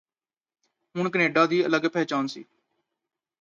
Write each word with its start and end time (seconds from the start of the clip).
ਹੁਣ 0.95 1.09
ਕੈਨੇਡਾ 1.09 1.45
ਦੀ 1.45 1.65
ਅਲੱਗ 1.65 1.85
ਪਹਿਚਾਣ 1.87 2.27
ਸੀ 2.27 2.43